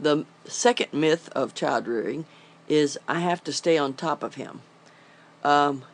The 0.00 0.24
second 0.46 0.92
myth 0.92 1.28
of 1.34 1.54
child 1.54 1.86
rearing 1.86 2.24
is 2.68 2.98
I 3.06 3.20
have 3.20 3.44
to 3.44 3.52
stay 3.52 3.76
on 3.76 3.92
top 3.92 4.22
of 4.22 4.36
him. 4.36 4.62
Um, 5.44 5.84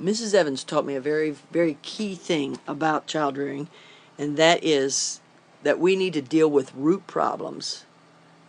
Mrs. 0.00 0.34
Evans 0.34 0.62
taught 0.62 0.86
me 0.86 0.94
a 0.94 1.00
very, 1.00 1.34
very 1.50 1.76
key 1.82 2.14
thing 2.14 2.58
about 2.68 3.06
child 3.06 3.36
rearing, 3.36 3.68
and 4.18 4.36
that 4.36 4.62
is 4.62 5.20
that 5.62 5.78
we 5.78 5.96
need 5.96 6.12
to 6.14 6.22
deal 6.22 6.48
with 6.48 6.74
root 6.74 7.06
problems, 7.06 7.84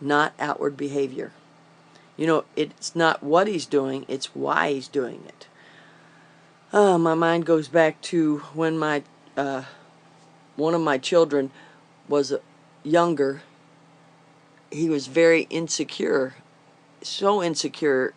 not 0.00 0.32
outward 0.38 0.76
behavior. 0.76 1.32
You 2.16 2.26
know, 2.26 2.44
it's 2.54 2.94
not 2.94 3.22
what 3.22 3.48
he's 3.48 3.66
doing, 3.66 4.04
it's 4.06 4.34
why 4.34 4.72
he's 4.72 4.88
doing 4.88 5.24
it. 5.26 5.46
Uh, 6.72 6.96
my 6.96 7.14
mind 7.14 7.44
goes 7.44 7.68
back 7.68 8.00
to 8.02 8.38
when 8.54 8.78
my 8.78 9.02
uh, 9.36 9.64
one 10.56 10.74
of 10.74 10.80
my 10.80 10.98
children 10.98 11.50
was 12.08 12.32
younger. 12.82 13.42
He 14.72 14.88
was 14.88 15.06
very 15.06 15.42
insecure, 15.50 16.34
so 17.02 17.42
insecure, 17.42 18.14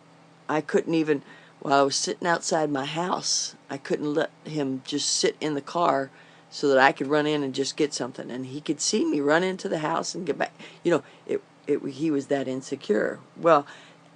I 0.48 0.62
couldn't 0.62 0.94
even. 0.94 1.22
While 1.60 1.80
I 1.80 1.82
was 1.82 1.96
sitting 1.96 2.26
outside 2.26 2.70
my 2.70 2.84
house, 2.86 3.56
I 3.68 3.76
couldn't 3.76 4.14
let 4.14 4.30
him 4.44 4.82
just 4.84 5.08
sit 5.08 5.36
in 5.40 5.54
the 5.54 5.60
car 5.60 6.10
so 6.48 6.68
that 6.68 6.78
I 6.78 6.92
could 6.92 7.08
run 7.08 7.26
in 7.26 7.42
and 7.42 7.54
just 7.54 7.76
get 7.76 7.92
something, 7.92 8.30
and 8.30 8.46
he 8.46 8.60
could 8.60 8.80
see 8.80 9.04
me 9.04 9.20
run 9.20 9.42
into 9.42 9.68
the 9.68 9.80
house 9.80 10.14
and 10.14 10.24
get 10.24 10.38
back. 10.38 10.54
You 10.82 10.92
know, 10.92 11.02
it, 11.26 11.42
it 11.66 11.84
he 11.90 12.10
was 12.10 12.28
that 12.28 12.48
insecure. 12.48 13.18
Well, 13.36 13.66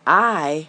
I, 0.07 0.69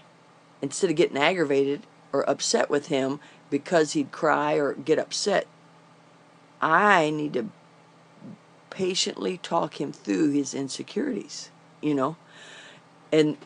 instead 0.61 0.89
of 0.89 0.95
getting 0.97 1.17
aggravated 1.17 1.83
or 2.11 2.29
upset 2.29 2.69
with 2.69 2.87
him 2.87 3.19
because 3.49 3.93
he'd 3.93 4.11
cry 4.11 4.55
or 4.55 4.73
get 4.73 4.99
upset, 4.99 5.47
I 6.61 7.11
need 7.11 7.33
to 7.33 7.49
patiently 8.71 9.37
talk 9.37 9.79
him 9.79 9.91
through 9.93 10.31
his 10.31 10.53
insecurities, 10.53 11.50
you 11.81 11.93
know, 11.93 12.15
and 13.11 13.37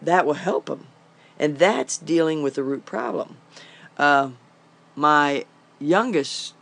that 0.00 0.26
will 0.26 0.34
help 0.34 0.66
them. 0.66 0.86
And 1.38 1.58
that's 1.58 1.96
dealing 1.96 2.42
with 2.42 2.54
the 2.54 2.62
root 2.62 2.84
problem. 2.84 3.38
Uh, 3.96 4.30
my 4.94 5.44
youngest 5.78 6.54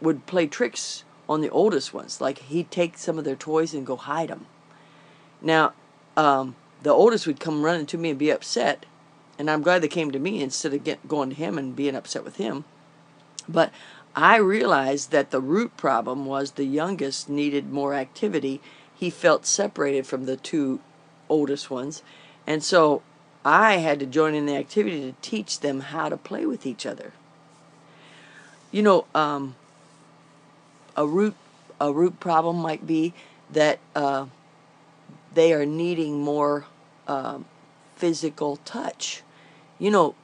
would 0.00 0.26
play 0.26 0.46
tricks 0.46 1.04
on 1.28 1.40
the 1.40 1.50
oldest 1.50 1.92
ones, 1.92 2.20
like 2.20 2.38
he'd 2.38 2.70
take 2.70 2.98
some 2.98 3.18
of 3.18 3.24
their 3.24 3.36
toys 3.36 3.74
and 3.74 3.86
go 3.86 3.96
hide 3.96 4.28
them. 4.28 4.46
Now, 5.40 5.72
um, 6.16 6.54
the 6.82 6.92
oldest 6.92 7.26
would 7.26 7.40
come 7.40 7.64
running 7.64 7.86
to 7.86 7.98
me 7.98 8.10
and 8.10 8.18
be 8.18 8.30
upset, 8.30 8.86
and 9.38 9.50
I'm 9.50 9.62
glad 9.62 9.82
they 9.82 9.88
came 9.88 10.10
to 10.12 10.18
me 10.18 10.42
instead 10.42 10.72
of 10.72 10.84
get, 10.84 11.08
going 11.08 11.30
to 11.30 11.36
him 11.36 11.58
and 11.58 11.74
being 11.74 11.96
upset 11.96 12.24
with 12.24 12.36
him. 12.36 12.64
But 13.48 13.72
I 14.14 14.36
realized 14.36 15.10
that 15.10 15.30
the 15.30 15.40
root 15.40 15.76
problem 15.76 16.26
was 16.26 16.52
the 16.52 16.64
youngest 16.64 17.28
needed 17.28 17.70
more 17.70 17.94
activity. 17.94 18.60
He 18.96 19.10
felt 19.10 19.46
separated 19.46 20.06
from 20.06 20.26
the 20.26 20.36
two 20.36 20.80
oldest 21.28 21.70
ones. 21.70 22.02
And 22.46 22.62
so 22.62 23.02
I 23.44 23.76
had 23.76 24.00
to 24.00 24.06
join 24.06 24.34
in 24.34 24.46
the 24.46 24.56
activity 24.56 25.00
to 25.00 25.14
teach 25.20 25.60
them 25.60 25.80
how 25.80 26.08
to 26.08 26.16
play 26.16 26.46
with 26.46 26.66
each 26.66 26.86
other. 26.86 27.12
You 28.72 28.82
know, 28.82 29.06
um, 29.14 29.54
a 30.96 31.06
root 31.06 31.34
a 31.78 31.92
root 31.92 32.18
problem 32.20 32.56
might 32.56 32.86
be 32.86 33.12
that 33.50 33.78
uh, 33.94 34.26
they 35.34 35.52
are 35.52 35.66
needing 35.66 36.20
more 36.20 36.64
uh, 37.06 37.38
physical 37.96 38.56
touch. 38.64 39.22
You 39.78 39.90
know, 39.90 40.14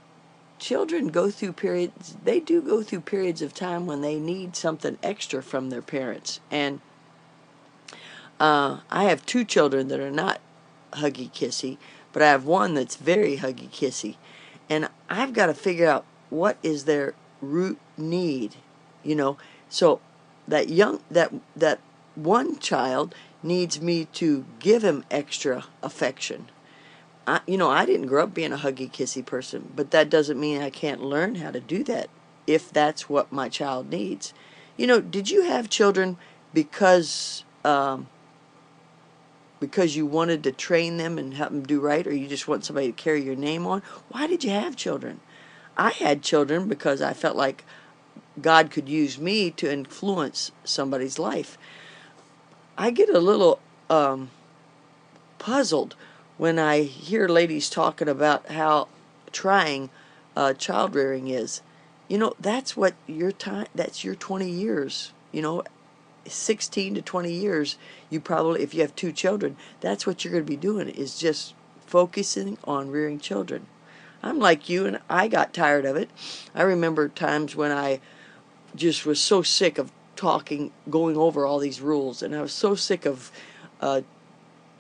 children 0.59 1.09
go 1.09 1.31
through 1.31 1.53
periods, 1.53 2.17
they 2.25 2.41
do 2.41 2.63
go 2.63 2.83
through 2.83 3.01
periods 3.01 3.43
of 3.43 3.53
time 3.53 3.87
when 3.87 4.01
they 4.01 4.19
need 4.19 4.57
something 4.57 4.97
extra 5.03 5.43
from 5.43 5.69
their 5.69 5.83
parents. 5.83 6.41
And 6.51 6.81
uh, 8.43 8.81
I 8.91 9.05
have 9.05 9.27
two 9.27 9.45
children 9.45 9.89
that 9.89 10.01
are 10.01 10.11
not 10.11 10.41
huggy 10.93 11.33
kissy, 11.33 11.79
but 12.13 12.23
I 12.23 12.29
have 12.29 12.45
one 12.47 12.75
that's 12.75 12.97
very 12.97 13.39
huggy 13.39 13.71
kissy. 13.71 14.17
And 14.69 14.91
I've 15.11 15.35
got 15.35 15.47
to 15.47 15.55
figure 15.55 15.89
out 15.89 16.05
what 16.31 16.59
is 16.63 16.85
their 16.87 17.15
root 17.41 17.79
need, 17.99 18.57
you 19.05 19.17
know. 19.17 19.39
So 19.71 20.01
that 20.49 20.71
young 20.71 21.01
that 21.11 21.33
that 21.57 21.81
one 22.17 22.59
child 22.59 23.15
needs 23.43 23.81
me 23.81 24.07
to 24.07 24.45
give 24.61 24.85
him 24.85 25.05
extra 25.11 25.67
affection 25.83 26.49
I, 27.27 27.41
you 27.47 27.57
know, 27.57 27.71
I 27.71 27.87
didn't 27.87 28.07
grow 28.07 28.25
up 28.25 28.35
being 28.35 28.53
a 28.53 28.59
huggy, 28.59 28.91
kissy 28.91 29.25
person, 29.25 29.73
but 29.77 29.91
that 29.93 30.11
doesn't 30.11 30.41
mean 30.41 30.61
I 30.61 30.71
can't 30.71 31.03
learn 31.03 31.37
how 31.37 31.51
to 31.51 31.61
do 31.61 31.85
that 31.85 32.11
if 32.47 32.73
that's 32.73 33.09
what 33.09 33.33
my 33.33 33.49
child 33.49 33.91
needs. 33.91 34.35
You 34.77 34.87
know, 34.87 35.01
did 35.01 35.31
you 35.31 35.43
have 35.45 35.71
children 35.71 36.17
because 36.53 37.45
um, 37.65 38.09
because 39.63 39.95
you 39.95 40.05
wanted 40.05 40.43
to 40.43 40.51
train 40.51 40.97
them 40.97 41.19
and 41.19 41.35
help 41.35 41.51
them 41.51 41.63
do 41.63 41.79
right, 41.79 42.05
or 42.05 42.13
you 42.13 42.27
just 42.27 42.49
want 42.49 42.65
somebody 42.65 42.89
to 42.89 42.93
carry 42.93 43.23
your 43.23 43.37
name 43.37 43.65
on? 43.65 43.81
Why 44.09 44.27
did 44.27 44.43
you 44.43 44.51
have 44.51 44.75
children? 44.75 45.21
I 45.77 45.91
had 45.91 46.21
children 46.21 46.69
because 46.69 47.01
I 47.01 47.13
felt 47.13 47.37
like 47.37 47.65
God 48.41 48.73
could 48.73 48.89
use 48.89 49.21
me 49.21 49.53
to 49.53 49.73
influence 49.73 50.51
somebody's 50.65 51.17
life. 51.17 51.57
I 52.77 52.91
get 52.91 53.09
a 53.09 53.21
little 53.21 53.61
um, 53.89 54.31
puzzled 55.39 55.95
when 56.39 56.59
I 56.59 56.83
hear 56.83 57.29
ladies 57.29 57.71
talking 57.71 58.09
about 58.09 58.51
how 58.51 58.89
trying 59.31 59.91
uh, 60.35 60.55
child 60.55 60.97
rearing 60.97 61.29
is. 61.29 61.63
You 62.09 62.19
know, 62.19 62.35
that's 62.41 62.77
what 62.77 62.95
your 63.07 63.31
time, 63.31 63.69
that's 63.77 64.03
your 64.03 64.17
20 64.17 64.51
years, 64.51 65.13
you 65.31 65.41
know, 65.41 65.63
16 66.27 66.95
to 66.95 67.03
20 67.03 67.33
years. 67.33 67.77
You 68.11 68.21
probably, 68.21 68.63
if 68.63 68.75
you 68.75 68.81
have 68.83 68.95
two 68.95 69.13
children, 69.13 69.57
that's 69.81 70.07
what 70.07 70.25
you're 70.25 70.33
going 70.33 70.45
to 70.45 70.51
be 70.51 70.57
doing 70.57 70.89
is 70.89 71.19
just 71.19 71.55
focusing 71.87 72.59
on 72.65 72.91
rearing 72.91 73.19
children. 73.19 73.67
I'm 74.23 74.39
like 74.39 74.69
you, 74.69 74.87
and 74.87 75.01
I 75.11 75.29
got 75.29 75.53
tired 75.53 75.85
of 75.85 75.97
it. 75.97 76.09
I 76.55 76.63
remember 76.63 77.09
times 77.09 77.57
when 77.57 77.73
I 77.73 78.01
just 78.75 79.05
was 79.05 79.21
so 79.21 79.43
sick 79.43 79.79
of 79.79 79.91
talking, 80.15 80.71
going 80.89 81.17
over 81.17 81.45
all 81.45 81.59
these 81.59 81.81
rules, 81.81 82.23
and 82.23 82.35
I 82.35 82.41
was 82.41 82.53
so 82.53 82.75
sick 82.75 83.05
of 83.05 83.33
uh, 83.81 84.03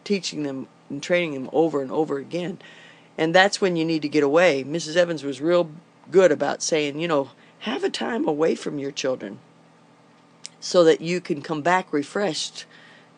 teaching 0.05 0.45
them 0.45 0.69
and 0.89 1.03
training 1.03 1.35
them 1.35 1.51
over 1.53 1.83
and 1.83 1.91
over 1.91 2.19
again. 2.19 2.59
And 3.19 3.35
that's 3.35 3.61
when 3.61 3.77
you 3.77 3.85
need 3.85 4.03
to 4.03 4.09
get 4.09 4.23
away. 4.23 4.65
Mrs. 4.65 4.97
Evans 4.97 5.25
was 5.25 5.41
real 5.41 5.71
good 6.11 6.31
about 6.33 6.63
saying, 6.63 7.01
you 7.01 7.09
know, 7.09 7.31
have 7.61 7.85
a 7.85 7.91
time 7.91 8.27
away 8.27 8.55
from 8.55 8.79
your 8.79 8.91
children 8.91 9.39
so 10.63 10.85
that 10.85 11.01
you 11.01 11.21
can 11.21 11.43
come 11.43 11.61
back 11.61 11.93
refreshed 11.93 12.65